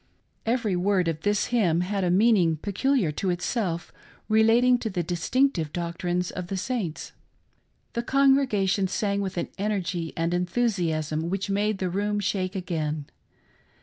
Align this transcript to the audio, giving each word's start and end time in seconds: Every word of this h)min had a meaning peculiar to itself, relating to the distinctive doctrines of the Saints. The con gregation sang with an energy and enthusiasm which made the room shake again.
Every 0.47 0.75
word 0.75 1.07
of 1.07 1.21
this 1.21 1.49
h)min 1.49 1.83
had 1.83 2.03
a 2.03 2.09
meaning 2.09 2.57
peculiar 2.57 3.11
to 3.11 3.29
itself, 3.29 3.93
relating 4.27 4.79
to 4.79 4.89
the 4.89 5.03
distinctive 5.03 5.71
doctrines 5.71 6.31
of 6.31 6.47
the 6.47 6.57
Saints. 6.57 7.11
The 7.93 8.01
con 8.01 8.35
gregation 8.35 8.89
sang 8.89 9.21
with 9.21 9.37
an 9.37 9.49
energy 9.59 10.11
and 10.17 10.33
enthusiasm 10.33 11.29
which 11.29 11.51
made 11.51 11.77
the 11.77 11.91
room 11.91 12.19
shake 12.19 12.55
again. 12.55 13.09